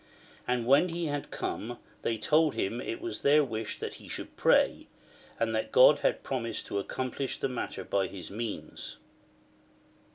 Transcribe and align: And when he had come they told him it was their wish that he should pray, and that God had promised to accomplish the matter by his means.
And 0.47 0.65
when 0.65 0.89
he 0.89 1.05
had 1.09 1.29
come 1.29 1.77
they 2.01 2.17
told 2.17 2.55
him 2.55 2.81
it 2.81 2.99
was 3.01 3.21
their 3.21 3.43
wish 3.43 3.77
that 3.77 3.93
he 4.01 4.07
should 4.07 4.35
pray, 4.35 4.87
and 5.39 5.53
that 5.53 5.71
God 5.71 5.99
had 5.99 6.23
promised 6.23 6.65
to 6.65 6.79
accomplish 6.79 7.37
the 7.37 7.47
matter 7.47 7.83
by 7.83 8.07
his 8.07 8.31
means. 8.31 8.97